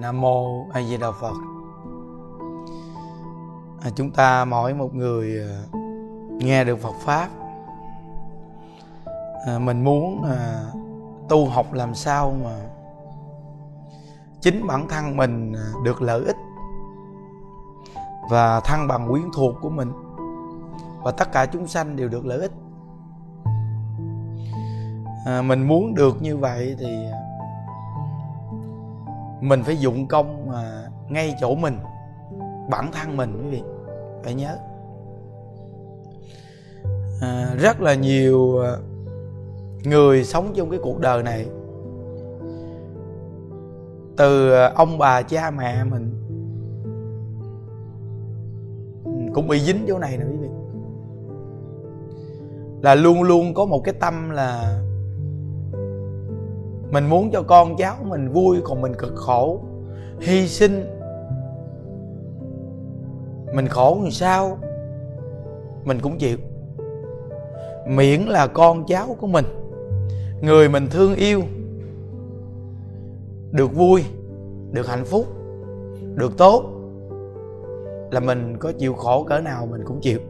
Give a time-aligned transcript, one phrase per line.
[0.00, 1.34] nam mô a di đà phật.
[3.82, 5.78] À, chúng ta mỗi một người à,
[6.38, 7.28] nghe được phật pháp.
[9.46, 10.64] À, mình muốn à,
[11.28, 12.56] tu học làm sao mà
[14.40, 16.36] chính bản thân mình à, được lợi ích
[18.30, 19.92] và thăng bằng quyến thuộc của mình.
[21.02, 22.52] Và tất cả chúng sanh đều được lợi ích.
[25.26, 27.04] À, mình muốn được như vậy thì
[29.40, 31.78] mình phải dụng công mà ngay chỗ mình
[32.70, 33.62] bản thân mình quý vị
[34.24, 34.56] phải nhớ.
[37.20, 38.76] À, rất là nhiều à,
[39.84, 41.46] người sống trong cái cuộc đời này
[44.16, 46.16] từ à, ông bà cha mẹ mình
[49.34, 50.48] cũng bị dính chỗ này nè quý vị.
[52.82, 54.80] Là luôn luôn có một cái tâm là
[56.90, 59.60] mình muốn cho con cháu mình vui, còn mình cực khổ.
[60.20, 60.84] Hy sinh.
[63.54, 64.58] Mình khổ làm sao?
[65.84, 66.36] Mình cũng chịu.
[67.86, 69.44] Miễn là con cháu của mình,
[70.42, 71.42] người mình thương yêu,
[73.50, 74.04] được vui,
[74.72, 75.26] được hạnh phúc,
[76.14, 76.64] được tốt,
[78.10, 80.20] là mình có chịu khổ cỡ nào mình cũng chịu.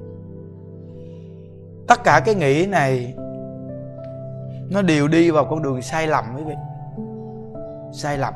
[1.86, 3.14] Tất cả cái nghĩ này
[4.70, 6.54] nó đều đi vào con đường sai lầm quý vị.
[7.92, 8.34] Sai lầm.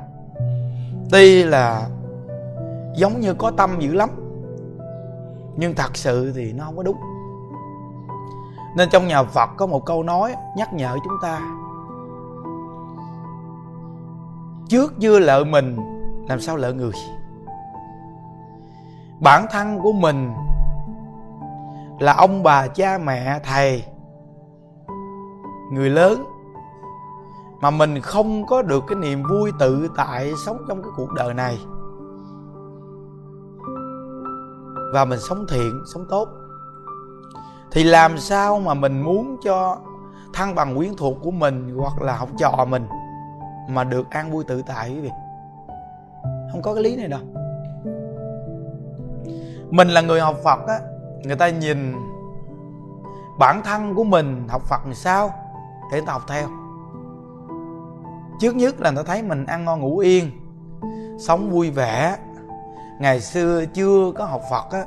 [1.11, 1.89] Tuy là
[2.97, 4.11] giống như có tâm dữ lắm,
[5.57, 6.97] nhưng thật sự thì nó không có đúng.
[8.77, 11.41] Nên trong nhà phật có một câu nói nhắc nhở chúng ta,
[14.69, 15.77] trước chưa lợi mình,
[16.29, 16.93] làm sao lợi người?
[19.21, 20.33] Bản thân của mình
[21.99, 23.85] là ông bà, cha, mẹ, thầy
[25.75, 26.25] người lớn.
[27.61, 31.35] Mà mình không có được cái niềm vui tự tại sống trong cái cuộc đời
[31.35, 31.59] này.
[34.93, 36.29] Và mình sống thiện, sống tốt.
[37.71, 39.79] Thì làm sao mà mình muốn cho
[40.33, 42.87] thăng bằng quyến thuộc của mình hoặc là học trò mình
[43.69, 45.11] mà được an vui tự tại quý vị?
[46.53, 47.21] Không có cái lý này đâu.
[49.71, 50.81] Mình là người học phật á,
[51.25, 51.95] người ta nhìn
[53.39, 55.31] bản thân của mình học phật làm sao?
[55.93, 56.49] Để người ta học theo.
[58.41, 60.31] Trước nhất là người ta thấy mình ăn ngon ngủ yên,
[61.19, 62.17] sống vui vẻ.
[63.01, 64.85] Ngày xưa chưa có học phật á,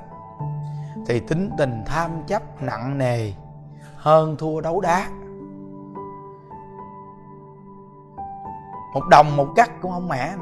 [1.08, 3.34] thì tính tình tham chấp nặng nề,
[3.96, 5.08] hơn thua đấu đá.
[8.94, 10.34] Một đồng một cắt cũng không mẻ,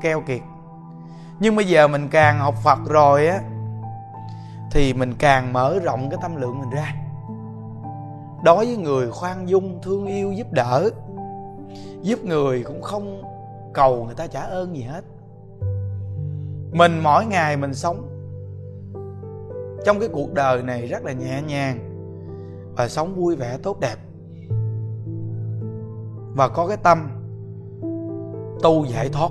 [0.00, 0.40] keo kiệt.
[1.38, 3.40] Nhưng bây giờ mình càng học phật rồi á,
[4.70, 6.94] thì mình càng mở rộng cái tâm lượng mình ra
[8.44, 10.90] đối với người khoan dung, thương yêu, giúp đỡ,
[12.02, 13.22] giúp người cũng không
[13.74, 15.04] cầu người ta trả ơn gì hết.
[16.72, 18.08] Mình mỗi ngày mình sống
[19.84, 21.78] trong cái cuộc đời này rất là nhẹ nhàng
[22.76, 23.96] và sống vui vẻ, tốt đẹp.
[26.36, 27.08] Và có cái tâm
[28.62, 29.30] tu giải thoát.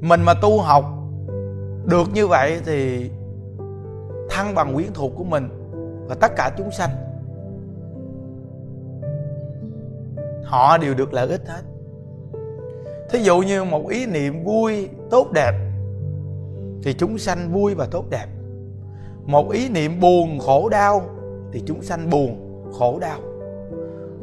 [0.00, 0.84] Mình mà tu học
[1.86, 3.10] được như vậy thì
[4.30, 5.48] thăng bằng quyến thuộc của mình
[6.08, 6.90] và tất cả chúng sanh.
[10.44, 11.62] Họ đều được lợi ích hết.
[13.10, 15.52] Thí dụ như một ý niệm vui, tốt đẹp,
[16.82, 18.26] thì chúng sanh vui và tốt đẹp.
[19.24, 21.02] Một ý niệm buồn, khổ đau,
[21.52, 23.18] thì chúng sanh buồn, khổ đau.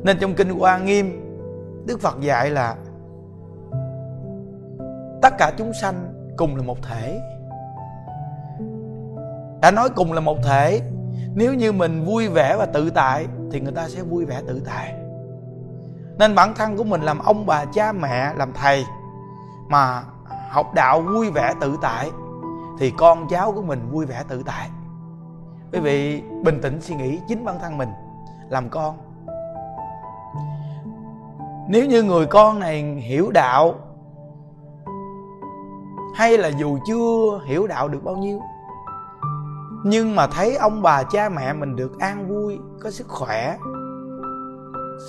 [0.04, 1.24] Nên trong kinh hoa nghiêm,
[1.86, 2.76] đức phật dạy là
[5.22, 7.20] tất cả chúng sanh cùng là một thể
[9.68, 10.82] đã nói cùng là một thể.
[11.36, 14.62] Nếu như mình vui vẻ và tự tại, thì người ta sẽ vui vẻ tự
[14.66, 14.94] tại.
[16.18, 18.86] Nên bản thân của mình làm ông bà cha mẹ, làm thầy,
[19.70, 20.04] mà
[20.50, 22.12] học đạo vui vẻ tự tại,
[22.80, 24.70] thì con cháu của mình vui vẻ tự tại.
[25.74, 27.90] Quý vị bình tĩnh suy nghĩ chính bản thân mình,
[28.50, 28.98] làm con.
[31.70, 33.76] Nếu như người con này hiểu đạo,
[36.16, 38.42] hay là dù chưa hiểu đạo được bao nhiêu
[39.90, 43.58] nhưng mà thấy ông bà cha mẹ mình được an vui, có sức khỏe,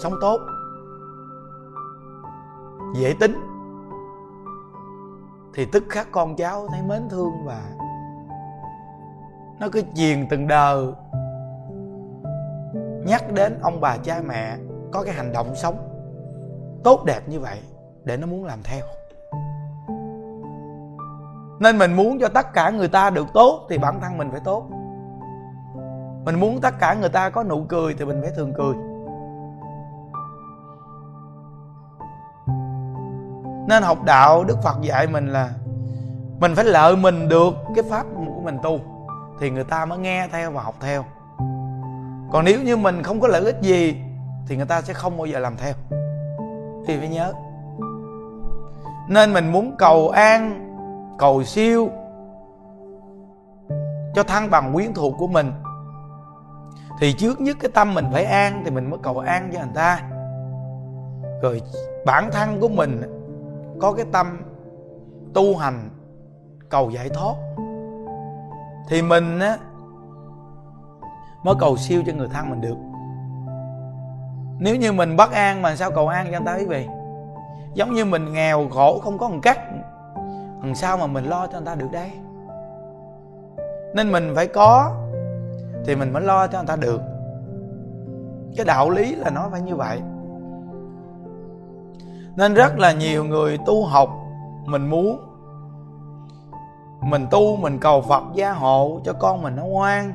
[0.02, 0.40] sống tốt.
[2.94, 3.36] Dễ tính.
[5.54, 7.62] Thì tức khắc con cháu thấy mến thương và
[9.60, 10.86] nó cứ truyền từng đời
[13.06, 14.56] nhắc đến ông bà cha mẹ
[14.92, 15.88] có cái hành động sống
[16.84, 17.58] tốt đẹp như vậy
[18.04, 18.97] để nó muốn làm theo
[21.60, 24.40] nên mình muốn cho tất cả người ta được tốt thì bản thân mình phải
[24.44, 24.66] tốt.
[26.24, 28.74] Mình muốn tất cả người ta có nụ cười thì mình phải thường cười.
[33.68, 35.50] Nên học đạo đức phật dạy mình là
[36.40, 38.80] mình phải lợi mình được cái pháp của mình tu
[39.40, 41.04] thì người ta mới nghe theo và học theo.
[42.32, 44.02] Còn nếu như mình không có lợi ích gì
[44.48, 45.74] thì người ta sẽ không bao giờ làm theo.
[46.86, 47.32] Thì phải nhớ.
[49.08, 50.67] Nên mình muốn cầu an
[51.18, 51.88] cầu siêu
[54.14, 55.52] cho thăng bằng quyến thuộc của mình,
[57.00, 59.68] thì trước nhất cái tâm mình phải an thì mình mới cầu an cho người
[59.74, 60.00] ta.
[61.42, 61.62] Rồi
[62.06, 63.02] bản thân của mình
[63.80, 64.40] có cái tâm
[65.34, 65.90] tu hành,
[66.68, 67.34] cầu giải thoát,
[68.88, 69.58] thì mình á
[71.44, 72.76] mới cầu siêu cho người thân mình được.
[74.58, 76.86] Nếu như mình bất an mà sao cầu an cho người ta quý vị?
[77.74, 79.58] Giống như mình nghèo khổ không có một cách
[80.62, 82.10] làm sao mà mình lo cho người ta được đây?
[83.94, 84.92] Nên mình phải có,
[85.84, 87.00] thì mình mới lo cho người ta được.
[88.56, 90.00] Cái đạo lý là nó phải như vậy.
[92.36, 94.08] Nên rất là nhiều người tu học,
[94.66, 95.20] mình muốn,
[97.00, 100.14] mình tu, mình cầu phật gia hộ cho con mình nó ngoan.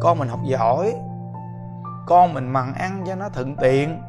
[0.00, 0.94] Con mình học giỏi,
[2.06, 4.02] con mình mặn ăn cho nó thuận tiện.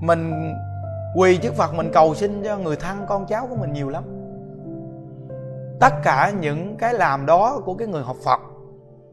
[0.00, 0.54] Mình
[1.16, 4.04] quỳ trước phật mình cầu xin cho người thân con cháu của mình nhiều lắm.
[5.80, 8.40] Tất cả những cái làm đó của cái người học phật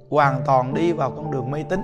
[0.10, 1.82] hoàn toàn đi vào con đường mê tín.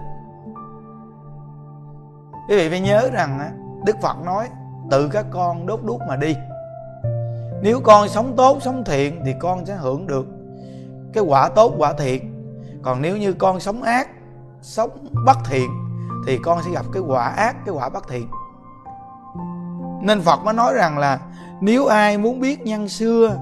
[2.50, 3.40] Quý vị phải nhớ rằng
[3.86, 4.48] đức phật nói,
[4.92, 6.36] tự các con đốt đuốc mà đi.
[7.62, 10.26] Nếu con sống tốt, sống thiện thì con sẽ hưởng được
[11.14, 12.32] cái quả tốt, quả thiện
[12.84, 14.10] còn nếu như con sống ác,
[14.62, 14.90] sống
[15.26, 15.70] bất thiện
[16.28, 18.28] thì con sẽ gặp cái quả ác, cái quả bất thiện
[20.06, 21.20] nên phật mới nói rằng là,
[21.62, 23.38] nếu ai muốn biết nhân xưa,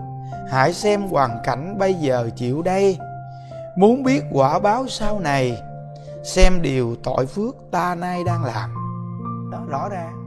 [0.50, 2.98] hãy xem hoàn cảnh bây giờ chịu đây.
[3.75, 5.62] Muốn biết quả báo sau này,
[6.24, 8.69] xem điều tội phước ta nay đang làm.
[9.51, 10.24] Đó, rõ ràng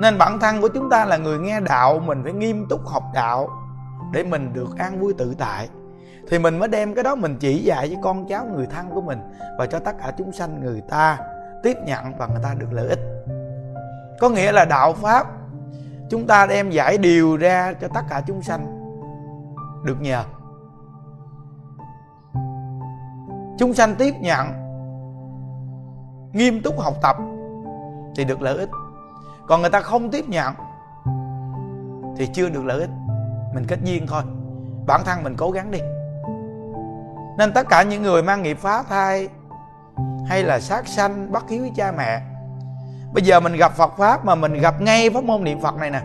[0.00, 3.02] nên bản thân của chúng ta là người nghe đạo, mình phải nghiêm túc học
[3.14, 3.48] đạo
[4.12, 5.68] để mình được an vui tự tại.
[6.28, 9.00] Thì mình mới đem cái đó mình chỉ dạy với con cháu người thân của
[9.00, 9.18] mình
[9.58, 11.18] và cho tất cả chúng sanh người ta
[11.62, 13.21] tiếp nhận và người ta được lợi ích
[14.22, 15.26] có nghĩa là đạo pháp,
[16.10, 18.66] chúng ta đem giải điều ra cho tất cả chúng sanh.
[19.84, 20.24] Được nhờ.
[23.58, 24.48] Chúng sanh tiếp nhận,
[26.32, 27.16] nghiêm túc học tập
[28.16, 28.68] thì được lợi ích.
[29.46, 30.54] Còn người ta không tiếp nhận
[32.16, 32.90] thì chưa được lợi ích.
[33.54, 34.22] Mình kết duyên thôi.
[34.86, 35.80] Bản thân mình cố gắng đi.
[37.38, 39.28] Nên tất cả những người mang nghiệp phá thai
[40.26, 42.31] hay là sát sanh, bắt hiếu với cha mẹ
[43.12, 45.90] bây giờ mình gặp phật pháp mà mình gặp ngay pháp môn niệm phật này
[45.90, 46.00] nè,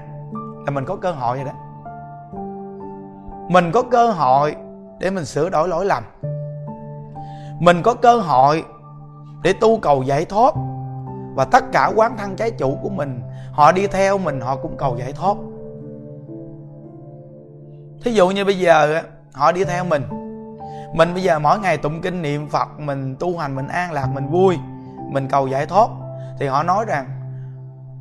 [0.66, 1.54] là mình có cơ hội rồi đó.
[3.50, 4.56] Mình có cơ hội
[5.00, 6.04] để mình sửa đổi lỗi lầm.
[7.60, 8.66] Mình có cơ hội
[9.44, 10.54] để tu cầu giải thoát.
[11.36, 13.22] Và tất cả quán thân trái chủ của mình,
[13.52, 15.38] họ đi theo mình, họ cũng cầu giải thoát.
[18.04, 19.02] Thí dụ như bây giờ
[19.34, 20.04] họ đi theo mình.
[20.94, 24.08] Mình bây giờ mỗi ngày tụng kinh niệm phật, mình tu hành, mình an lạc,
[24.14, 24.58] mình vui,
[25.12, 25.88] mình cầu giải thoát
[26.40, 27.06] thì họ nói rằng,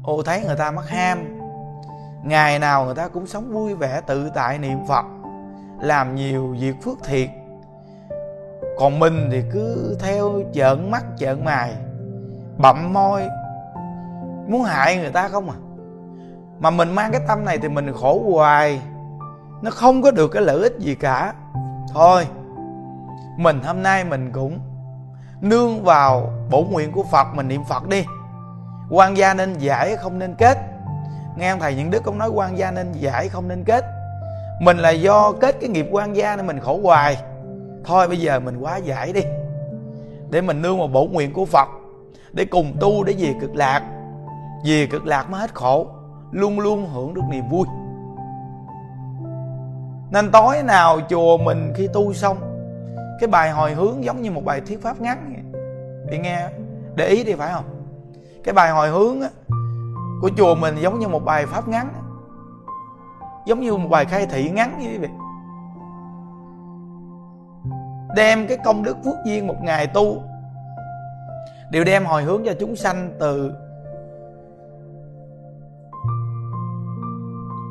[0.03, 1.39] ô, thấy người ta mắc ham.
[2.25, 5.05] Ngày nào người ta cũng sống vui vẻ, tự tại niệm phật,
[5.81, 7.29] làm nhiều việc phước thiệt.
[8.79, 11.75] Còn mình thì cứ theo trợn mắt, trợn mày,
[12.59, 13.23] bậm môi.
[14.49, 15.57] Muốn hại người ta không à?
[16.59, 18.83] Mà mình mang cái tâm này thì mình khổ hoài.
[19.63, 21.35] Nó không có được cái lợi ích gì cả.
[21.95, 22.27] Thôi,
[23.37, 24.59] mình hôm nay mình cũng
[25.41, 28.05] nương vào bổ nguyện của phật, mình niệm phật đi
[28.91, 30.59] quan gia nên giải không nên kết.
[31.37, 33.85] Nghe ông thầy những đức ông nói quan gia nên giải không nên kết.
[34.61, 37.19] Mình là do kết cái nghiệp quan gia nên mình khổ hoài.
[37.85, 39.23] Thôi bây giờ mình quá giải đi.
[40.31, 41.69] Để mình nương vào bổ nguyện của phật,
[42.33, 43.83] để cùng tu để về cực lạc.
[44.65, 45.87] Về cực lạc mới hết khổ,
[46.31, 47.67] luôn luôn hưởng được niềm vui.
[50.11, 52.37] Nên tối nào chùa mình khi tu xong,
[53.21, 55.43] cái bài hồi hướng giống như một bài thuyết pháp ngắn
[56.11, 56.49] bị nghe,
[56.95, 57.65] để ý đi phải không?
[58.47, 59.29] Cái bài hồi hướng á,
[60.21, 61.89] của chùa mình giống như một bài pháp ngắn.
[63.47, 65.11] Giống như một bài khai thị ngắn như vậy.
[68.17, 70.23] Đem cái công đức phước duyên một ngày tu
[71.71, 73.53] đều đem hồi hướng cho chúng sanh từ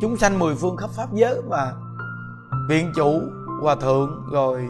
[0.01, 1.73] chúng sanh mười phương khắp pháp giới và
[2.69, 3.21] viện chủ
[3.61, 4.69] hòa thượng rồi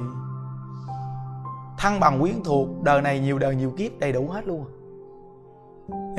[1.78, 2.68] thăng bằng quyến thuộc.
[2.84, 4.66] Đời này nhiều đời nhiều kiếp đầy đủ hết luôn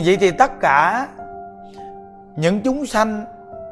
[0.04, 1.08] vậy thì tất cả
[2.36, 3.24] những chúng sanh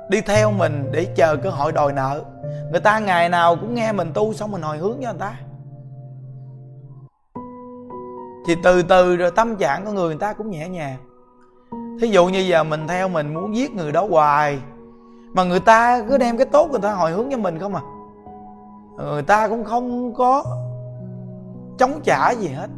[0.09, 2.23] đi theo mình để chờ cơ hội đòi nợ,
[2.71, 5.37] người ta ngày nào cũng nghe mình tu xong mình hồi hướng cho người ta.
[8.47, 10.97] Thì từ từ rồi tâm trạng của người người ta cũng nhẹ nhàng.
[12.01, 14.59] Thí dụ như giờ mình theo mình muốn giết người đó hoài,
[15.33, 17.83] mà người ta cứ đem cái tốt người ta hồi hướng cho mình không à.
[18.97, 20.45] Người ta cũng không có
[21.79, 22.71] chống trả gì hết.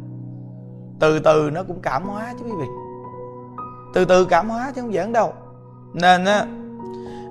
[0.99, 2.65] Từ từ nó cũng cảm hóa chứ quý vị
[3.93, 5.33] từ từ cảm hóa chứ không giỡn đâu.
[5.93, 6.45] Nên á,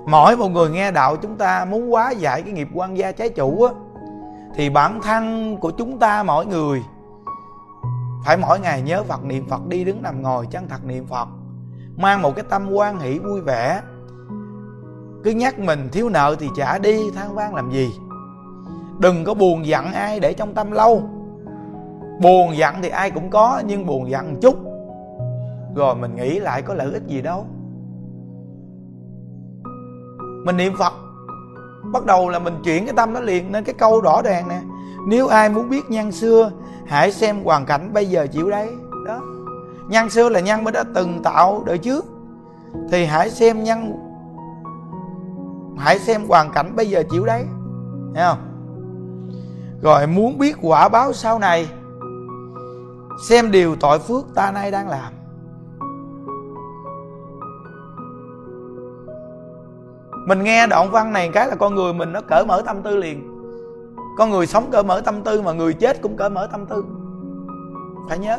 [0.05, 3.29] mỗi một người nghe đạo chúng ta muốn hóa giải cái nghiệp quan gia trái
[3.29, 3.73] chủ á,
[4.55, 6.83] thì bản thân của chúng ta mỗi người
[8.25, 11.27] phải mỗi ngày nhớ Phật niệm Phật đi đứng nằm ngồi chân thật niệm Phật,
[11.97, 13.81] mang một cái tâm quan hỷ vui vẻ.
[15.23, 17.91] Cứ nhắc mình thiếu nợ thì trả đi, than vang làm gì?
[18.99, 21.03] Đừng có buồn giận ai để trong tâm lâu.
[22.21, 24.66] Buồn giận thì ai cũng có, nhưng buồn giận chút
[25.77, 27.45] rồi mình nghĩ lại có lợi ích gì đâu.
[30.45, 30.93] Mình niệm phật.
[31.93, 34.61] Bắt đầu là mình chuyển cái tâm nó liền nên cái câu rõ ràng nè.
[35.07, 36.51] Nếu ai muốn biết nhân xưa,
[36.85, 38.69] hãy xem hoàn cảnh bây giờ chịu đấy.
[39.05, 39.21] Đó.
[39.89, 42.05] Nhân xưa là nhân mới đã từng tạo đời trước.
[42.91, 43.93] Thì hãy xem nhân
[45.77, 47.45] hãy xem hoàn cảnh bây giờ chịu đấy.
[48.15, 48.37] Thấy không?
[49.81, 51.69] Rồi muốn biết quả báo sau này,
[53.27, 55.16] xem điều tội phước ta nay đang làm.
[60.27, 62.97] Mình nghe đoạn văn này cái là con người mình nó cởi mở tâm tư
[62.97, 63.37] liền.
[64.17, 66.85] Con người sống cởi mở tâm tư mà người chết cũng cởi mở tâm tư.
[68.09, 68.37] Phải nhớ.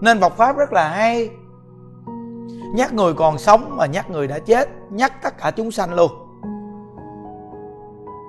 [0.00, 1.30] Nên Phật pháp rất là hay.
[2.74, 6.10] Nhắc người còn sống mà nhắc người đã chết, nhắc tất cả chúng sanh luôn.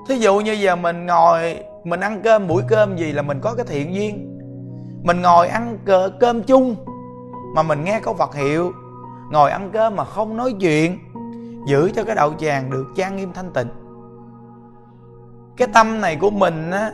[0.08, 3.54] Thí dụ như giờ mình ngồi, mình ăn cơm, buổi cơm gì là mình có
[3.56, 4.40] cái thiện duyên.
[5.04, 5.78] Mình ngồi ăn
[6.20, 6.76] cơm chung
[7.56, 8.72] mà mình nghe câu Phật hiệu.
[9.32, 11.00] Ngồi ăn cơm mà không nói chuyện,
[11.66, 13.68] giữ cho cái đạo tràng được trang nghiêm thanh tịnh.
[15.58, 16.92] Cái tâm này của mình á,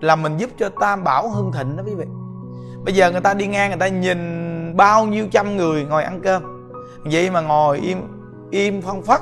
[0.00, 2.06] là mình giúp cho tam bảo hưng thịnh đó quý vị.
[2.84, 6.20] Bây giờ người ta đi ngang, người ta nhìn bao nhiêu trăm người ngồi ăn
[6.22, 6.42] cơm.
[7.04, 7.98] Vậy mà ngồi im
[8.50, 9.20] im phong phất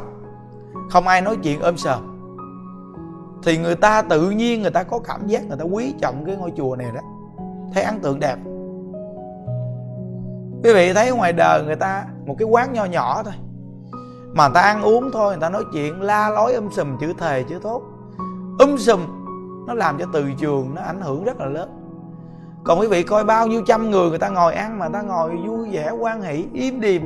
[0.90, 2.14] không ai nói chuyện ôm sờm
[3.42, 6.36] thì người ta tự nhiên người ta có cảm giác, người ta quý trọng cái
[6.36, 7.00] ngôi chùa này đó.
[7.74, 8.36] Thấy ấn tượng đẹp
[10.64, 13.34] quý vị thấy ngoài đời người ta một cái quán nho nhỏ thôi.
[14.34, 17.12] Mà người ta ăn uống thôi, người ta nói chuyện la lối um sùm, chữ
[17.18, 17.82] thề, chữ tốt
[18.58, 19.00] um sùm,
[19.66, 21.70] nó làm cho từ trường nó ảnh hưởng rất là lớn.
[22.64, 25.02] Còn quý vị coi bao nhiêu trăm người người ta ngồi ăn mà người ta
[25.02, 27.02] ngồi vui vẻ quan hỷ, im điềm.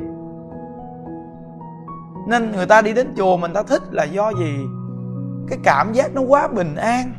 [2.27, 4.59] Nên người ta đi đến chùa mình ta thích là do gì
[5.47, 7.13] cái cảm giác nó quá bình an.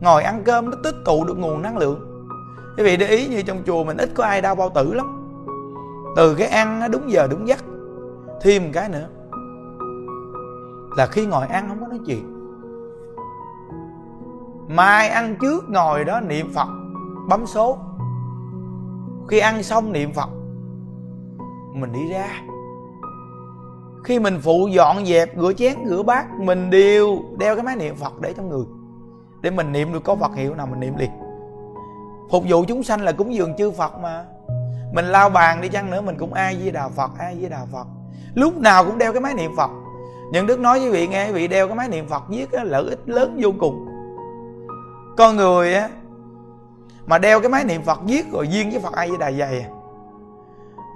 [0.00, 2.28] Ngồi ăn cơm nó tích tụ được nguồn năng lượng.
[2.76, 5.15] Quý vị để ý như trong chùa mình ít có ai đau bao tử lắm
[6.16, 7.58] từ cái ăn nó đúng giờ đúng giấc.
[8.40, 9.08] Thêm một cái nữa.
[10.96, 12.32] Là khi ngồi ăn không có nói chuyện.
[14.68, 16.68] Mai ăn trước ngồi đó niệm phật,
[17.28, 17.78] bấm số.
[19.28, 20.28] Khi ăn xong niệm phật,
[21.74, 22.28] mình đi ra.
[24.04, 27.94] Khi mình phụ dọn dẹp, rửa chén, rửa bát, mình đều đeo cái máy niệm
[27.96, 28.64] phật để trong người.
[29.40, 31.10] Để mình niệm được có phật hiệu nào mình niệm liền.
[32.30, 34.24] Phục vụ chúng sanh là cúng dường chư phật mà
[34.92, 37.66] mình lao bàn đi chăng nữa, mình cũng ai với đà phật, ai với đà
[37.72, 37.86] phật.
[38.34, 39.70] Lúc nào cũng đeo cái máy niệm phật.
[40.32, 43.00] Những đức nói với vị nghe, vị đeo cái máy niệm phật viết lợi ích
[43.06, 43.86] lớn vô cùng.
[45.16, 45.88] Con người á,
[47.06, 49.60] mà đeo cái máy niệm phật viết rồi duyên với phật ai với đà dày
[49.60, 49.68] à.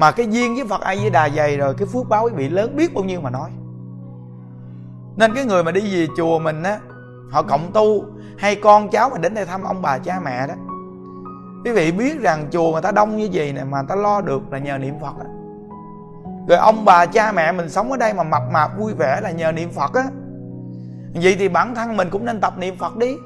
[0.00, 2.48] mà cái duyên với phật ai với đà dày rồi cái phước báo quý vị
[2.48, 3.50] lớn biết bao nhiêu mà nói.
[5.16, 6.78] Nên cái người mà đi về chùa mình á,
[7.30, 8.04] họ cộng tu,
[8.38, 10.54] hay con cháu mà đến đây thăm ông bà cha mẹ đó
[11.64, 14.20] quý vị biết rằng chùa người ta đông như vậy nè, mà người ta lo
[14.20, 15.26] được là nhờ niệm phật á.
[16.48, 19.30] Rồi ông bà cha mẹ mình sống ở đây mà mập mạp vui vẻ là
[19.30, 20.04] nhờ niệm phật á.
[21.14, 23.16] Vậy thì bản thân mình cũng nên tập niệm phật đi.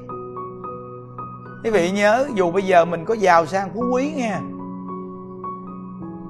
[1.63, 4.39] Quý vị nhớ, dù bây giờ mình có giàu sang phú quý nha,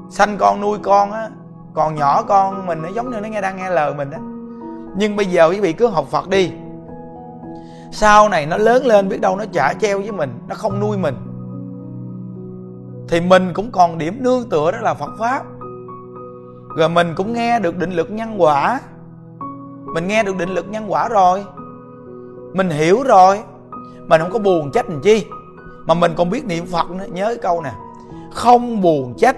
[0.09, 1.29] sanh con nuôi con á,
[1.73, 4.19] còn nhỏ con mình nó giống như nó nghe đang nghe lời mình á.
[4.97, 6.51] Nhưng bây giờ quý vị cứ học phật đi.
[7.91, 10.97] Sau này nó lớn lên biết đâu nó trả treo với mình, nó không nuôi
[10.97, 11.15] mình
[13.07, 15.43] thì mình cũng còn điểm nương tựa đó là phật pháp.
[16.77, 18.79] Rồi mình cũng nghe được định lực nhân quả.
[19.93, 21.45] Mình nghe được định lực nhân quả rồi.
[22.53, 23.39] Mình hiểu rồi.
[24.07, 25.25] Mình không có buồn trách làm chi?
[25.85, 27.05] Mà mình còn biết niệm phật nữa.
[27.11, 27.71] Nhớ cái câu nè.
[28.31, 29.35] Không buồn trách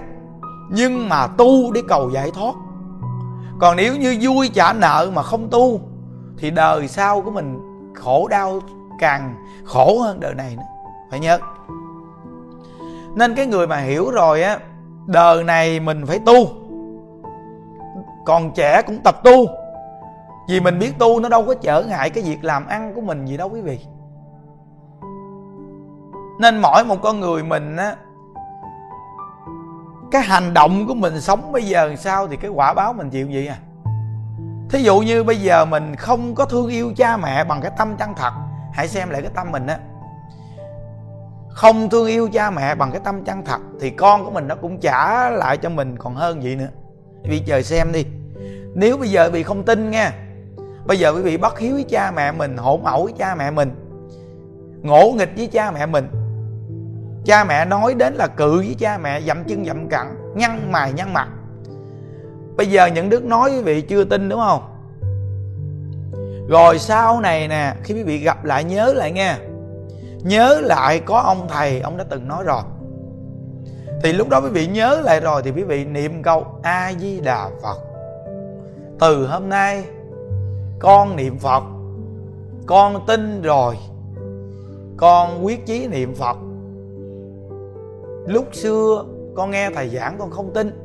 [0.70, 2.54] nhưng mà tu để cầu giải thoát.
[3.60, 5.80] Còn nếu như vui trả nợ mà không tu,
[6.36, 7.58] thì đời sau của mình
[7.94, 8.60] khổ đau
[9.00, 9.34] càng
[9.64, 10.62] khổ hơn đời này nữa.
[11.10, 11.38] Phải nhớ
[13.18, 14.58] nên cái người mà hiểu rồi á,
[15.06, 16.48] đời này mình phải tu.
[18.26, 19.46] Còn trẻ cũng tập tu.
[20.48, 23.26] Vì mình biết tu nó đâu có trở ngại cái việc làm ăn của mình
[23.26, 23.78] gì đâu quý vị.
[26.40, 27.96] Nên mỗi một con người mình á,
[30.10, 33.28] cái hành động của mình sống bây giờ sao thì cái quả báo mình chịu
[33.32, 33.56] vậy à?
[34.70, 37.96] Thí dụ như bây giờ mình không có thương yêu cha mẹ bằng cái tâm
[37.98, 38.32] chân thật,
[38.72, 39.78] hãy xem lại cái tâm mình á
[41.58, 44.54] không thương yêu cha mẹ bằng cái tâm chân thật, thì con của mình nó
[44.54, 46.68] cũng trả lại cho mình còn hơn vậy nữa.
[47.24, 48.04] Vì chờ xem đi.
[48.74, 50.10] Nếu bây giờ bị không tin nghe,
[50.86, 53.50] bây giờ quý vị bất hiếu với cha mẹ mình, hỗn ẩu với cha mẹ
[53.50, 53.70] mình,
[54.82, 56.08] ngỗ nghịch với cha mẹ mình,
[57.24, 60.92] cha mẹ nói đến là cự với cha mẹ, dậm chân dậm cẳng nhăn mày
[60.92, 61.28] nhăn mặt.
[62.56, 64.62] Bây giờ những đức nói quý vị chưa tin đúng không?
[66.48, 69.34] Rồi sau này nè, khi quý vị gặp lại nhớ lại nghe
[70.22, 72.62] nhớ lại có ông thầy, ông đã từng nói rồi.
[74.02, 77.20] Thì lúc đó quý vị nhớ lại rồi thì quý vị niệm câu a di
[77.20, 77.78] đà phật.
[79.00, 79.84] Từ hôm nay,
[80.78, 81.62] con niệm phật,
[82.66, 83.76] con tin rồi,
[84.96, 86.36] con quyết chí niệm phật.
[88.26, 89.04] Lúc xưa,
[89.36, 90.84] con nghe thầy giảng, con không tin.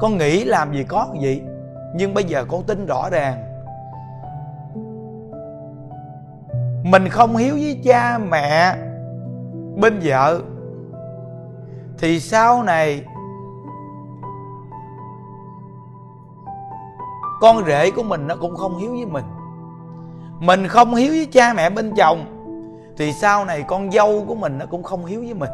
[0.00, 1.42] Con nghĩ làm gì có gì,
[1.94, 3.45] nhưng bây giờ con tin rõ ràng.
[6.90, 8.76] Mình không hiếu với cha mẹ
[9.76, 10.40] bên vợ.
[11.98, 13.04] Thì sau này,
[17.40, 19.24] con rể của mình nó cũng không hiếu với mình.
[20.40, 22.24] Mình không hiếu với cha mẹ bên chồng.
[22.96, 25.50] Thì sau này con dâu của mình nó cũng không hiếu với mình.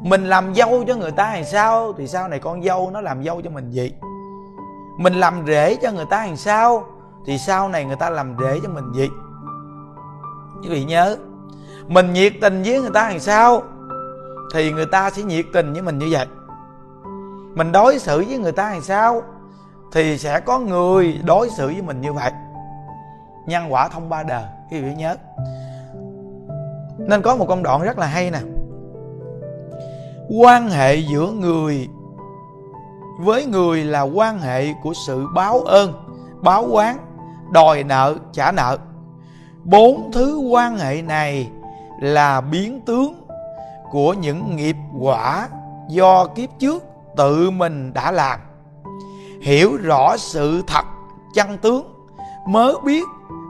[0.00, 1.92] Mình làm dâu cho người ta làm sao?
[1.98, 3.92] Thì sau này con dâu nó làm dâu cho mình vậy.
[4.98, 6.84] Mình làm rể cho người ta làm sao?
[7.26, 9.08] Thì sau này người ta làm rể cho mình vậy
[10.62, 11.16] quý vị nhớ,
[11.88, 13.62] mình nhiệt tình với người ta làm sao,
[14.54, 16.26] thì người ta sẽ nhiệt tình với mình như vậy.
[17.54, 19.22] Mình đối xử với người ta làm sao,
[19.92, 22.32] thì sẽ có người đối xử với mình như vậy.
[23.46, 25.16] Nhân quả thông ba đời, quý vị nhớ.
[26.98, 28.40] Nên có một công đoạn rất là hay nè.
[30.40, 31.88] Quan hệ giữa người,
[33.20, 35.92] với người là quan hệ của sự báo ơn,
[36.40, 36.96] báo quán
[37.50, 38.78] đòi nợ, trả nợ
[39.66, 41.48] bốn thứ quan hệ này
[42.00, 43.14] là biến tướng
[43.90, 45.48] của những nghiệp quả
[45.88, 46.84] do kiếp trước
[47.16, 48.40] tự mình đã làm.
[49.42, 50.84] Hiểu rõ sự thật
[51.34, 51.94] chân tướng,
[52.46, 53.04] mới biết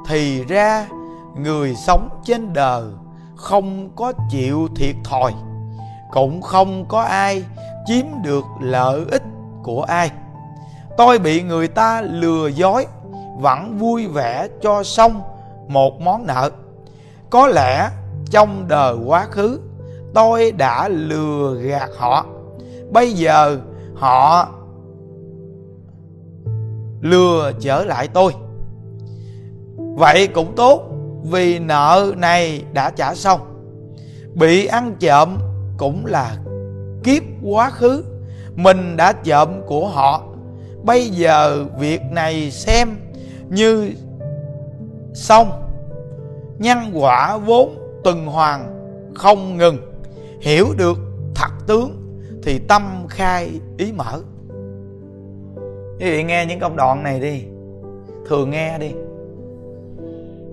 [0.07, 0.87] thì ra
[1.37, 2.85] người sống trên đời
[3.37, 5.35] không có chịu thiệt thòi,
[6.12, 7.44] cũng không có ai
[7.87, 9.22] chiếm được lợi ích
[9.62, 10.11] của ai.
[10.96, 12.87] Tôi bị người ta lừa dối,
[13.38, 15.22] vẫn vui vẻ cho xong
[15.68, 16.50] một món nợ.
[17.31, 17.90] Có lẽ
[18.31, 19.61] trong đời quá khứ,
[20.14, 22.26] tôi đã lừa gạt họ.
[22.90, 23.59] Bây giờ
[23.94, 24.48] họ
[27.00, 28.33] lừa trở lại tôi.
[29.76, 30.83] Vậy cũng tốt,
[31.24, 33.40] vì nợ này đã trả xong.
[34.35, 35.37] Bị ăn trộm
[35.76, 36.37] cũng là
[37.05, 38.05] kiếp quá khứ.
[38.55, 40.22] Mình đã trộm của họ.
[40.83, 42.88] Bây giờ việc này xem
[43.48, 43.92] như
[45.16, 45.62] xong,
[46.59, 48.66] nhân quả vốn tuần hoàn
[49.14, 49.76] không ngừng,
[50.40, 50.98] hiểu được
[51.35, 54.20] thật tướng thì tâm khai ý mở.
[55.98, 57.44] Quý vị nghe những công đoạn này đi,
[58.29, 58.92] thường nghe đi.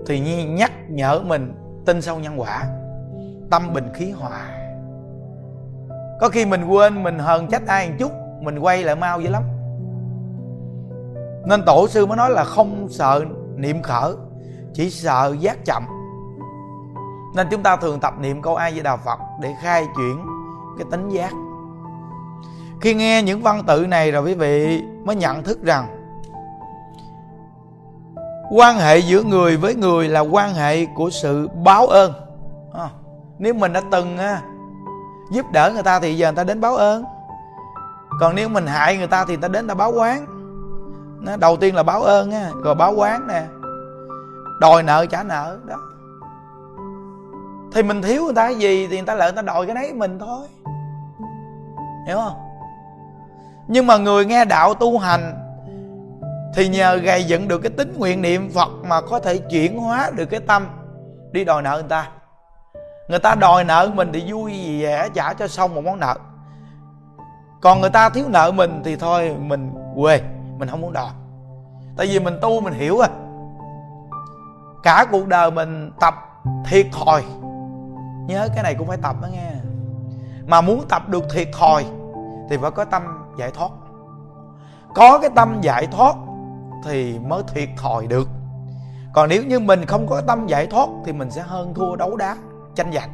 [0.06, 1.52] Thì nhi nhắc nhở mình
[1.86, 2.64] tin sâu nhân quả,
[3.50, 4.48] tâm bình khí hòa.
[6.20, 9.28] Có khi mình quên mình hờn trách ai một chút, mình quay lại mau dữ
[9.28, 9.42] lắm.
[11.46, 13.24] Nên tổ sư mới nói là không sợ
[13.56, 14.12] niệm khởi
[14.74, 15.86] chỉ sợ giác chậm.
[17.34, 20.26] Nên chúng ta thường tập niệm câu a di đà phật để khai chuyển
[20.78, 21.32] cái tính giác.
[22.80, 25.86] Khi nghe những văn tự này rồi quý vị mới nhận thức rằng
[28.50, 32.12] quan hệ giữa người với người là quan hệ của sự báo ơn.
[32.74, 32.88] À,
[33.38, 34.42] nếu mình đã từng à,
[35.32, 37.04] giúp đỡ người ta thì giờ người ta đến báo ơn.
[38.20, 40.26] Còn nếu mình hại người ta thì người ta đến ta báo quán.
[41.40, 43.42] Đầu tiên là báo ơn à, rồi báo quán nè
[44.60, 45.76] đòi nợ trả nợ, đó.
[47.72, 49.74] Thì mình thiếu người ta cái gì thì người ta lợi người ta đòi cái
[49.74, 50.46] đấy mình thôi.
[52.06, 52.36] Hiểu không?
[53.68, 55.34] Nhưng mà người nghe đạo tu hành
[56.54, 60.10] thì nhờ gầy dựng được cái tính nguyện niệm phật mà có thể chuyển hóa
[60.14, 60.66] được cái tâm
[61.32, 62.08] đi đòi nợ người ta.
[63.08, 66.14] Người ta đòi nợ mình thì vui vẻ trả cho xong một món nợ.
[67.60, 70.20] Còn người ta thiếu nợ mình thì thôi mình quê,
[70.58, 71.10] mình không muốn đòi.
[71.96, 73.08] Tại vì mình tu mình hiểu à
[74.84, 76.14] cả cuộc đời mình tập
[76.66, 77.24] thiệt thòi.
[78.26, 79.50] Nhớ cái này cũng phải tập đó nghe.
[80.46, 81.84] Mà muốn tập được thiệt thòi
[82.50, 83.02] thì phải có tâm
[83.38, 83.70] giải thoát.
[84.94, 86.16] Có cái tâm giải thoát
[86.84, 88.28] thì mới thiệt thòi được.
[89.12, 92.16] Còn nếu như mình không có tâm giải thoát thì mình sẽ hơn thua đấu
[92.16, 92.36] đá,
[92.74, 93.10] tranh giành.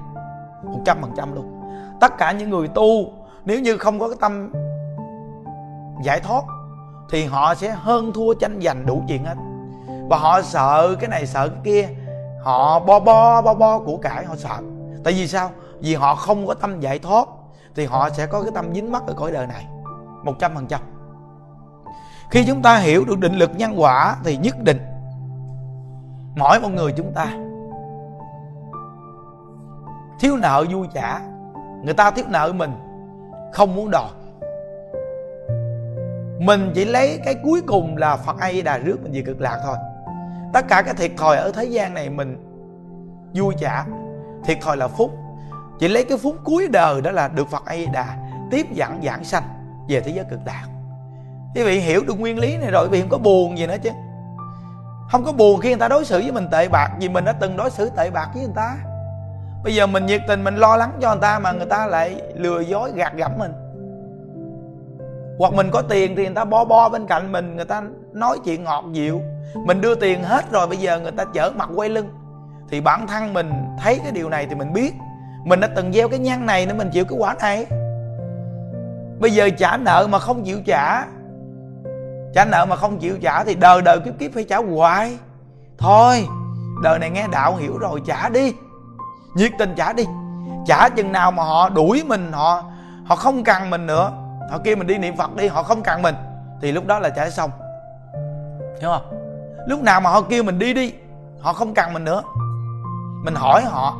[0.64, 1.62] Một trăm phần trăm luôn.
[2.00, 3.12] Tất cả những người tu,
[3.44, 4.52] nếu như không có cái tâm
[6.04, 6.44] giải thoát
[7.10, 9.34] thì họ sẽ hơn thua, tranh giành đủ chuyện hết
[10.10, 11.88] và họ sợ cái này sợ cái kia.
[12.42, 14.58] Họ bo bo bo bo của cải, họ sợ.
[15.04, 15.50] Tại vì sao?
[15.80, 17.28] Vì họ không có tâm giải thoát,
[17.74, 19.66] thì họ sẽ có cái tâm dính mắc ở cõi đời này.
[20.24, 20.80] Một trăm phần trăm.
[22.30, 24.80] Khi chúng ta hiểu được định lực nhân quả, thì nhất định,
[26.36, 27.26] mỗi một người chúng ta
[30.20, 31.20] thiếu nợ vui trả
[31.84, 32.72] người ta thiếu nợ mình,
[33.52, 34.08] không muốn đòi.
[36.40, 39.40] Mình chỉ lấy cái cuối cùng là phật a di đà rước, mình về cực
[39.40, 39.76] lạc thôi
[40.52, 42.36] tất cả cái thiệt thòi ở thế gian này mình
[43.34, 43.84] vui trả
[44.44, 45.10] thiệt thòi là phúc.
[45.80, 48.16] Chỉ lấy cái phút cuối đời đó là được phật a di đà
[48.50, 49.42] tiếp dẫn giảng sanh
[49.88, 50.64] về thế giới cực lạc.
[51.54, 53.76] Quý vị hiểu được nguyên lý này rồi, quý vị không có buồn gì nữa
[53.82, 53.90] chứ.
[55.10, 57.32] Không có buồn khi người ta đối xử với mình tệ bạc, vì mình đã
[57.32, 58.76] từng đối xử tệ bạc với người ta.
[59.64, 62.22] Bây giờ mình nhiệt tình, mình lo lắng cho người ta mà người ta lại
[62.34, 63.52] lừa dối, gạt gẫm mình
[65.40, 68.38] hoặc mình có tiền thì người ta bo bo bên cạnh mình, người ta nói
[68.44, 69.20] chuyện ngọt dịu.
[69.66, 72.08] Mình đưa tiền hết rồi, bây giờ người ta chở mặt quay lưng.
[72.68, 74.94] Thì bản thân mình thấy cái điều này thì mình biết.
[75.44, 77.66] Mình đã từng gieo cái nhăn này nên mình chịu cái quả này.
[79.20, 81.04] Bây giờ trả nợ mà không chịu trả
[82.34, 85.18] trả nợ mà không chịu trả thì đời đời kiếp kiếp phải trả hoài.
[85.78, 86.26] Thôi,
[86.82, 88.54] đời này nghe đạo hiểu rồi, trả đi.
[89.34, 90.04] Nhiệt tình trả đi.
[90.66, 92.62] Trả chừng nào mà họ đuổi mình, họ
[93.04, 94.12] họ không cần mình nữa
[94.50, 96.14] họ kêu mình đi niệm phật đi họ không cần mình.
[96.60, 97.50] Thì lúc đó là trả xong.
[98.80, 99.02] Hiểu không?
[99.66, 100.94] Lúc nào mà họ kêu mình đi đi
[101.40, 102.22] họ không cần mình nữa.
[103.24, 103.96] Mình hỏi họ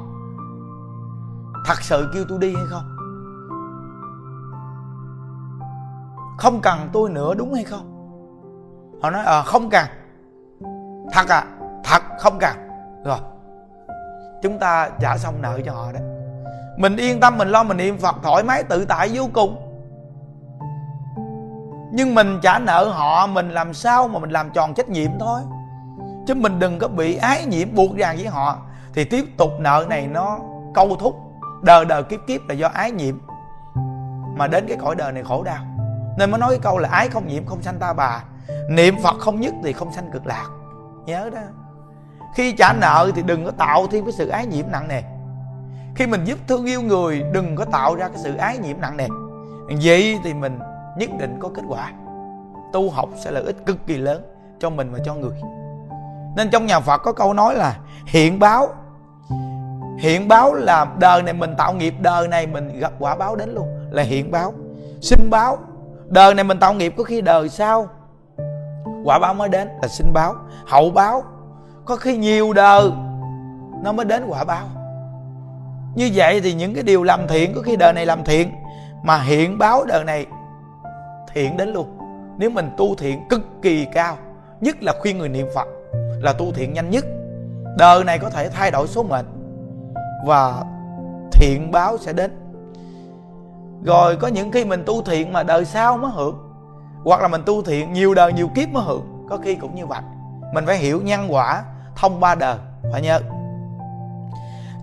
[1.66, 2.96] thật sự kêu tôi đi hay không?
[6.38, 7.86] Không cần tôi nữa đúng hay không?
[9.02, 9.86] Họ nói ờ à, không cần.
[11.12, 11.44] Thật à?
[11.84, 12.56] Thật không cần.
[13.04, 13.18] Rồi
[14.42, 16.02] chúng ta trả xong nợ cho họ đấy
[16.76, 19.69] mình yên tâm mình lo mình niệm phật thoải mái tự tại vô cùng
[21.92, 25.40] nhưng mình trả nợ họ, mình làm sao mà mình làm tròn trách nhiệm thôi.
[26.26, 28.58] Chứ mình đừng có bị ái nhiễm, buộc ràng với họ.
[28.94, 30.38] Thì tiếp tục nợ này nó
[30.74, 31.16] câu thúc
[31.62, 33.18] đời đời kiếp kiếp là do ái nhiễm.
[34.36, 35.64] Mà đến cái cõi đời này khổ đau.
[36.18, 38.22] Nên mới nói cái câu là ái không nhiễm, không sanh ta bà.
[38.70, 40.46] Niệm phật không nhất thì không sanh cực lạc.
[41.06, 41.40] Nhớ đó.
[42.34, 45.02] Khi trả nợ thì đừng có tạo thêm cái sự ái nhiễm nặng nề.
[45.94, 48.96] Khi mình giúp thương yêu người, đừng có tạo ra cái sự ái nhiễm nặng
[48.96, 49.08] nề.
[49.82, 50.58] Vậy thì mình
[50.96, 51.92] nhất định có kết quả.
[52.72, 54.22] Tu học sẽ lợi ích cực kỳ lớn
[54.58, 55.40] cho mình và cho người.
[56.36, 57.76] Nên trong nhà phật có câu nói là
[58.06, 58.68] hiện báo.
[59.98, 63.54] Hiện báo là đời này mình tạo nghiệp, đời này mình gặp quả báo đến
[63.54, 64.52] luôn, là hiện báo.
[65.00, 65.58] Sinh báo.
[66.06, 67.88] Đời này mình tạo nghiệp, có khi đời sau
[69.04, 70.34] quả báo mới đến là sinh báo.
[70.66, 71.22] Hậu báo.
[71.84, 72.90] Có khi nhiều đời
[73.82, 74.66] nó mới đến quả báo.
[75.94, 78.52] Như vậy thì những cái điều làm thiện, có khi đời này làm thiện,
[79.02, 80.26] mà hiện báo đời này
[81.34, 81.98] thiện đến luôn.
[82.38, 84.16] Nếu mình tu thiện cực kỳ cao,
[84.60, 85.68] nhất là khuyên người niệm phật,
[86.20, 87.04] là tu thiện nhanh nhất.
[87.78, 89.26] Đời này có thể thay đổi số mệnh
[90.26, 90.64] và
[91.32, 92.30] thiện báo sẽ đến.
[93.84, 96.38] Rồi có những khi mình tu thiện mà đời sau mới hưởng,
[97.04, 99.86] hoặc là mình tu thiện nhiều đời nhiều kiếp mới hưởng, có khi cũng như
[99.86, 100.00] vậy.
[100.54, 101.62] Mình phải hiểu nhân quả,
[101.96, 102.56] thông ba đời,
[102.92, 103.20] phải nhớ.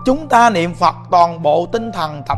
[0.06, 2.38] Chúng ta niệm phật toàn bộ tinh thần tập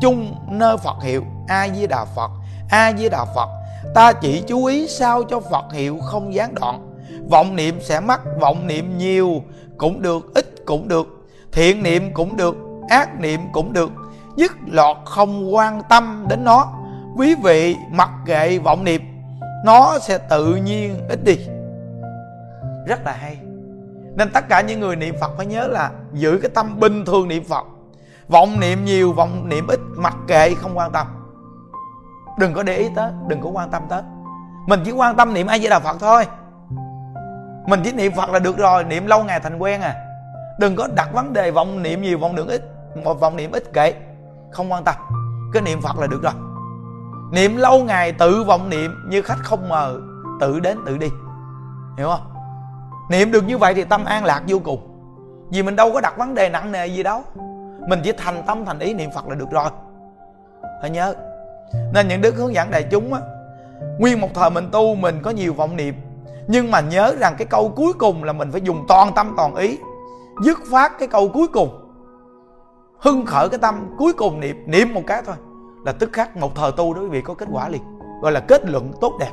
[0.00, 2.30] trung nơi phật hiệu a di đà phật
[2.70, 3.48] a di đà phật.
[3.94, 6.86] Ta chỉ chú ý sao cho phật hiệu không gián đoạn.
[7.30, 9.42] Vọng niệm sẽ mắc vọng niệm nhiều,
[9.78, 11.06] cũng được, ít cũng được.
[11.52, 12.56] Thiện niệm cũng được,
[12.88, 13.90] ác niệm cũng được.
[14.36, 16.72] Dứt lọt không quan tâm đến nó.
[17.16, 19.02] Quý vị mặc kệ vọng niệm,
[19.64, 21.36] nó sẽ tự nhiên ít đi.
[22.86, 23.36] Rất là hay.
[24.16, 27.28] Nên tất cả những người niệm phật phải nhớ là giữ cái tâm bình thường
[27.28, 27.66] niệm phật.
[28.28, 31.06] Vọng niệm nhiều, vọng niệm ít, mặc kệ không quan tâm
[32.38, 34.02] đừng có để ý tới, đừng có quan tâm tới.
[34.66, 36.26] Mình chỉ quan tâm niệm ai di đà phật thôi.
[37.66, 39.94] Mình chỉ niệm phật là được rồi, niệm lâu ngày thành quen à.
[40.58, 42.62] Đừng có đặt vấn đề vọng niệm nhiều, vọng niệm ít,
[43.04, 43.94] một vọng niệm ít kệ.
[44.50, 44.94] Không quan tâm,
[45.52, 46.32] cứ niệm phật là được rồi.
[47.32, 50.00] Niệm lâu ngày tự vọng niệm, như khách không mờ,
[50.40, 51.08] tự đến tự đi.
[51.96, 52.34] Hiểu không?
[53.10, 54.86] Niệm được như vậy thì tâm an lạc vô cùng.
[55.50, 57.22] Vì mình đâu có đặt vấn đề nặng nề gì đâu.
[57.88, 59.70] Mình chỉ thành tâm, thành ý niệm phật là được rồi.
[60.80, 61.14] Phải nhớ
[61.92, 63.20] nên những đức hướng dẫn đại chúng á,
[63.98, 65.94] nguyên một thời mình tu mình có nhiều vọng niệm.
[66.48, 69.54] Nhưng mà nhớ rằng cái câu cuối cùng là mình phải dùng toàn tâm toàn
[69.54, 69.78] ý,
[70.44, 71.76] dứt phát cái câu cuối cùng.
[72.98, 75.36] Hưng khởi cái tâm cuối cùng niệm niệm một cái thôi,
[75.84, 77.82] là tức khắc một thời tu đó quý vị có kết quả liền,
[78.22, 79.30] gọi là kết luận tốt đẹp.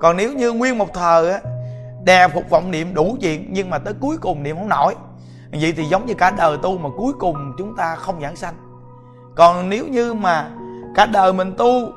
[0.00, 1.40] Còn nếu như nguyên một thời á,
[2.04, 4.94] đè phục vọng niệm đủ chuyện nhưng mà tới cuối cùng niệm không nổi,
[5.52, 8.54] vậy thì giống như cả đời tu mà cuối cùng chúng ta không giảng sanh.
[9.34, 10.50] Còn nếu như mà
[10.94, 11.92] cả đời mình tu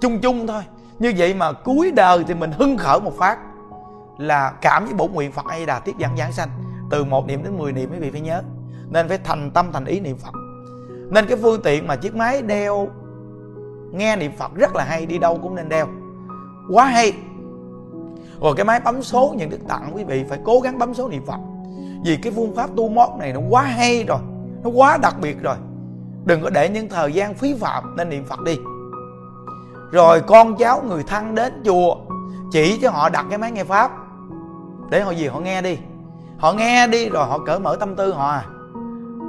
[0.00, 0.62] chung chung thôi.
[0.98, 3.38] Như vậy mà cuối đời thì mình hưng khởi một phát
[4.18, 6.48] là cảm với bổn nguyện phật hay đà tiếp dẫn giảng sanh.
[6.90, 8.42] Từ một niệm đến 10 niệm quý vị phải nhớ.
[8.90, 10.32] Nên phải thành tâm, thành ý niệm phật.
[11.10, 12.88] Nên cái phương tiện mà chiếc máy đeo,
[13.92, 15.86] nghe niệm phật rất là hay, đi đâu cũng nên đeo.
[16.70, 17.12] Quá hay.
[18.40, 21.08] Rồi cái máy bấm số những đức tặng quý vị phải cố gắng bấm số
[21.08, 21.38] niệm phật.
[22.04, 24.18] Vì cái phương pháp tu mót này nó quá hay rồi,
[24.62, 25.56] nó quá đặc biệt rồi
[26.24, 28.58] đừng có để những thời gian phí phạm nên niệm phật đi.
[29.90, 31.96] Rồi con cháu người thân đến chùa,
[32.52, 33.92] chỉ cho họ đặt cái máy nghe pháp.
[34.90, 35.78] Để họ gì họ nghe đi.
[36.38, 38.30] Họ nghe đi rồi họ cởi mở tâm tư họ.
[38.30, 38.44] À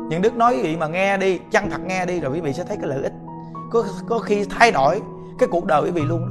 [0.09, 2.53] những đức nói quý vị mà nghe đi chăng thật nghe đi rồi quý vị
[2.53, 3.13] sẽ thấy cái lợi ích.
[3.71, 5.01] Có có khi thay đổi
[5.39, 6.27] cái cuộc đời quý vị luôn.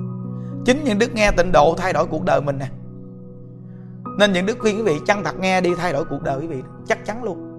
[0.67, 2.67] Chính những đức nghe tịnh độ thay đổi cuộc đời mình nè.
[4.19, 6.47] Nên những đức khuyên quý vị chăng thật nghe đi, thay đổi cuộc đời quý
[6.47, 6.63] vị.
[6.87, 7.54] Chắc chắn luôn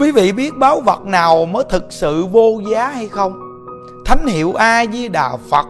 [0.00, 3.40] quý vị biết báo vật nào mới thực sự vô giá hay không?
[4.04, 5.66] Thánh hiệu a di đà phật.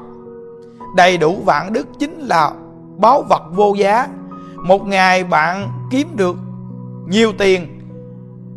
[0.97, 2.53] Đầy đủ vạn đức chính là
[2.97, 4.09] báo vật vô giá.
[4.57, 6.37] Một ngày bạn kiếm được
[7.07, 7.81] nhiều tiền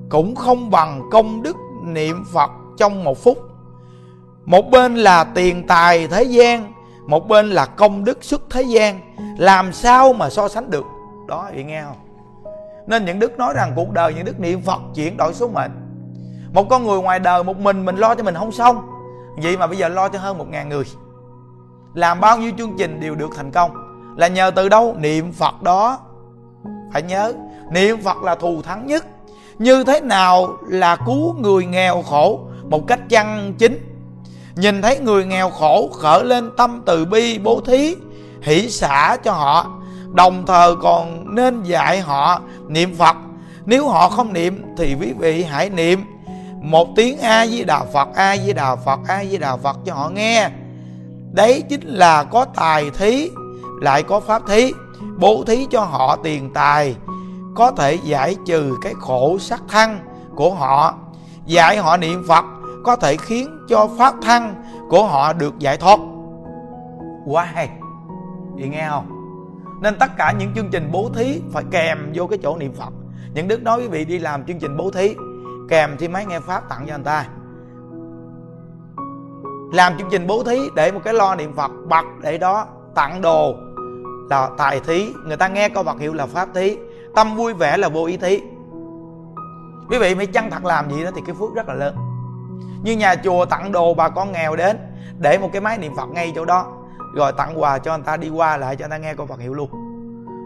[0.10, 3.38] cũng không bằng công đức niệm phật trong một phút.
[4.46, 6.74] Một bên là tiền tài thế gian,
[7.08, 9.00] một bên là công đức xuất thế gian.
[9.38, 10.86] Làm sao mà so sánh được?
[11.28, 12.11] Đó chị nghe không?
[12.88, 15.72] Nên những đức nói rằng cuộc đời những đức niệm phật chuyển đổi số mệnh.
[16.54, 18.88] Một con người ngoài đời một mình mình lo cho mình không xong.
[19.38, 20.84] Vậy mà bây giờ lo cho hơn một ngàn người.
[21.94, 23.72] Làm bao nhiêu chương trình đều được thành công.
[24.18, 24.96] Là nhờ từ đâu?
[25.00, 26.00] Niệm phật đó.
[26.94, 27.34] Phải nhớ,
[27.72, 29.06] niệm phật là thù thắng nhất.
[29.60, 32.40] Như thế nào là cứu người nghèo khổ?
[32.64, 33.80] Một cách chân chính.
[34.56, 37.96] Nhìn thấy người nghèo khổ khởi lên tâm từ bi bố thí,
[38.42, 39.81] hỷ xả cho họ
[40.14, 43.16] đồng thời còn nên dạy họ niệm phật.
[43.66, 46.06] Nếu họ không niệm thì quý vị hãy niệm.
[46.62, 49.94] Một tiếng a di đà phật a di đà phật a di đà phật cho
[49.94, 50.50] họ nghe.
[51.32, 53.30] Đấy chính là có tài thí,
[53.82, 54.72] lại có pháp thí.
[55.18, 56.96] Bố thí cho họ tiền tài,
[57.56, 60.00] có thể giải trừ cái khổ sắc thân
[60.36, 60.94] của họ.
[61.46, 62.46] Dạy họ niệm phật,
[62.84, 64.56] có thể khiến cho pháp thân
[64.90, 66.00] của họ được giải thoát.
[67.26, 67.70] Quá hay.
[68.58, 69.11] Chị nghe không?
[69.82, 72.94] Nên tất cả những chương trình bố thí phải kèm vô cái chỗ niệm phật.
[73.34, 75.16] Những đức nói quý vị đi làm chương trình bố thí,
[75.70, 77.26] kèm thì máy nghe pháp tặng cho anh ta.
[79.74, 83.22] Làm chương trình bố thí để một cái lo niệm phật, bật để đó tặng
[83.22, 83.56] đồ
[84.30, 85.14] là tài thí.
[85.26, 86.78] Người ta nghe câu vật hiệu là pháp thí.
[87.16, 88.42] Tâm vui vẻ là vô ý thí.
[89.90, 91.96] Quý vị mới chăng thật làm gì đó thì cái phước rất là lớn.
[92.84, 94.78] Như nhà chùa tặng đồ bà con nghèo đến,
[95.20, 96.78] để một cái máy niệm phật ngay chỗ đó
[97.16, 99.40] rồi tặng quà cho người ta, đi qua lại cho người ta nghe câu phật
[99.40, 99.70] hiệu luôn.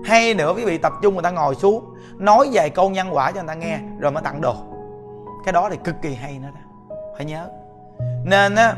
[0.05, 3.31] Hay nữa, quý vị tập trung người ta ngồi xuống, nói vài câu nhân quả
[3.31, 4.55] cho người ta nghe, rồi mới tặng đồ.
[5.45, 6.95] Cái đó thì cực kỳ hay nữa đó.
[7.17, 7.49] Phải nhớ.
[8.25, 8.75] Nên á,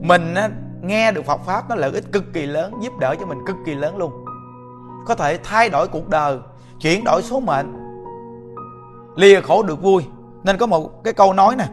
[0.00, 0.48] mình á,
[0.82, 3.56] nghe được Phật pháp, nó lợi ích cực kỳ lớn, giúp đỡ cho mình cực
[3.66, 4.24] kỳ lớn luôn.
[5.06, 6.38] Có thể thay đổi cuộc đời,
[6.80, 7.72] chuyển đổi số mệnh,
[9.16, 10.04] lìa khổ được vui.
[10.42, 11.64] Nên có một cái câu nói nè,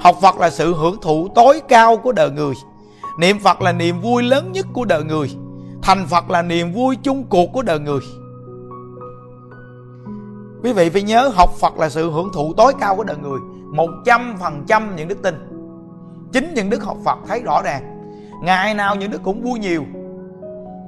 [0.00, 2.54] học Phật là sự hưởng thụ tối cao của đời người
[3.18, 5.30] niệm Phật là niềm vui lớn nhất của đời người.
[5.82, 8.00] Thành Phật là niềm vui chung cuộc của đời người.
[10.62, 13.38] Quý vị phải nhớ, học Phật là sự hưởng thụ tối cao của đời người.
[13.72, 15.34] Một trăm phần trăm những đức tin.
[16.32, 18.12] Chính những đức học Phật thấy rõ ràng.
[18.42, 19.84] Ngày nào những đức cũng vui nhiều.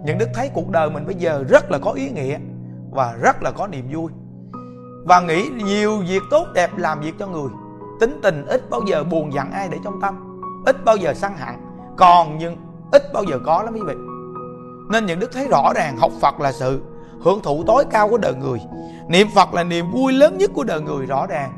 [0.04, 2.38] Những đức thấy cuộc đời mình bây giờ rất là có ý nghĩa
[2.90, 4.12] và rất là có niềm vui.
[5.04, 7.48] Và nghĩ nhiều việc tốt đẹp làm việc cho người.
[8.00, 10.40] Tính tình ít bao giờ buồn giận ai để trong tâm.
[10.66, 11.54] Ít bao giờ sân hận
[11.96, 12.57] còn nhưng
[12.92, 13.94] ít bao giờ có lắm quý vị.
[14.90, 16.81] Nên những đức thấy rõ ràng học phật là sự
[17.22, 18.61] hưởng thụ tối cao của đời người.
[19.09, 21.52] Niệm phật là niềm vui lớn nhất của đời người rõ ràng.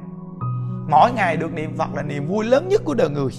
[0.88, 3.30] Mỗi ngày được niệm phật là niềm vui lớn nhất của đời người.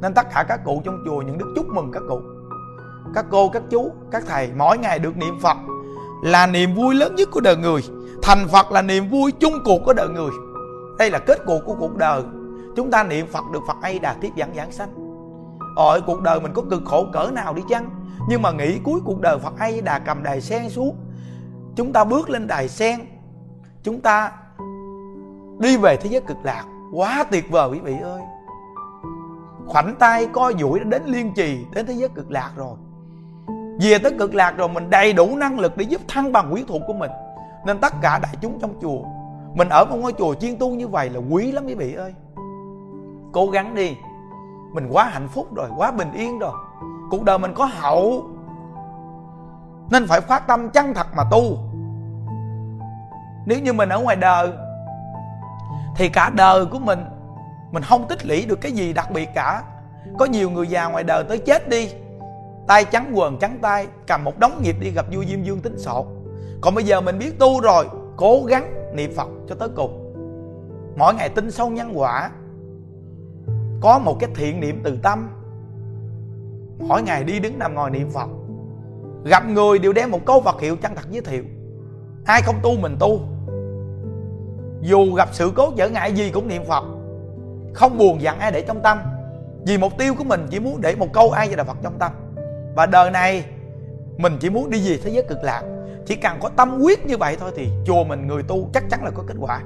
[0.00, 2.20] Nên tất cả các cụ trong chùa những đức chúc mừng các cụ,
[3.14, 5.56] các cô, các chú, các thầy, mỗi ngày được niệm phật
[6.22, 7.80] là niềm vui lớn nhất của đời người.
[8.22, 10.30] Thành phật là niềm vui chung cuộc của đời người.
[10.98, 12.22] Đây là kết cục của cuộc đời.
[12.76, 15.03] Chúng ta niệm phật được phật ấy Đà tiếp dẫn giảng sanh
[15.76, 17.90] ở cuộc đời mình có cực khổ cỡ nào đi chăng?
[18.28, 20.96] Nhưng mà nghĩ cuối cuộc đời phật ấy đà cầm đài sen xuống.
[21.76, 23.00] Chúng ta bước lên đài sen.
[23.82, 24.32] Chúng ta
[25.58, 26.64] đi về thế giới cực lạc.
[26.92, 28.22] Quá tuyệt vời quý vị ơi.
[29.66, 32.76] Khoảnh tay co duỗi đến liên trì, đến thế giới cực lạc rồi.
[33.80, 36.66] Về tới cực lạc rồi, mình đầy đủ năng lực để giúp thăng bằng quyến
[36.66, 37.10] thuộc của mình.
[37.66, 39.02] Nên tất cả đại chúng trong chùa,
[39.54, 42.14] mình ở một ngôi chùa chiên tu như vậy là quý lắm quý vị ơi.
[43.32, 43.96] Cố gắng đi
[44.74, 46.52] mình quá hạnh phúc rồi, quá bình yên rồi.
[47.10, 48.24] Cuộc đời mình có hậu.
[49.90, 51.58] Nên phải phát tâm chân thật mà tu.
[53.46, 54.52] Nếu như mình ở ngoài đời,
[55.96, 57.04] thì cả đời của mình
[57.72, 59.62] mình không tích lũy được cái gì đặc biệt cả.
[60.18, 61.90] Có nhiều người già ngoài đời tới chết đi,
[62.66, 65.78] tay trắng quần, trắng tay, cầm một đống nghiệp đi gặp vua diêm dương tính
[65.78, 66.06] sổ.
[66.60, 70.14] Còn bây giờ mình biết tu rồi, cố gắng niệm phật cho tới cùng.
[70.96, 72.30] Mỗi ngày tin sâu nhân quả
[73.84, 75.28] có một cái thiện niệm từ tâm.
[76.78, 78.28] Mỗi ngày đi đứng nằm ngồi niệm phật,
[79.24, 81.44] gặp người đều đem một câu vật hiệu chân thật giới thiệu.
[82.24, 83.20] Ai không tu mình tu.
[84.80, 86.84] Dù gặp sự cố trở ngại gì cũng niệm phật.
[87.74, 88.98] Không buồn giận ai để trong tâm,
[89.66, 91.98] vì mục tiêu của mình chỉ muốn để một câu ai cho đạo phật trong
[91.98, 92.12] tâm.
[92.76, 93.44] Và đời này,
[94.16, 95.62] mình chỉ muốn đi về thế giới cực lạc.
[96.06, 99.04] Chỉ cần có tâm quyết như vậy thôi thì chùa mình người tu chắc chắn
[99.04, 99.62] là có kết quả.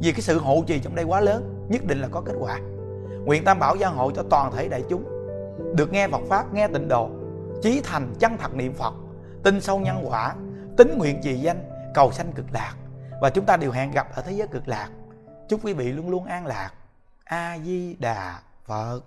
[0.00, 2.58] Vì cái sự hộ trì trong đây quá lớn, nhất định là có kết quả
[3.24, 5.04] nguyện tam bảo gia hộ cho toàn thể đại chúng.
[5.74, 7.10] Được nghe Phật pháp, nghe tịnh độ,
[7.62, 8.94] chí thành chân thật niệm Phật,
[9.42, 10.34] tin sâu nhân quả,
[10.76, 12.74] tính nguyện trì danh, cầu sanh cực lạc.
[13.20, 14.88] Và chúng ta đều hẹn gặp ở thế giới cực lạc.
[15.48, 16.70] Chúc quý vị luôn luôn an lạc.
[17.24, 19.00] A di đà phật.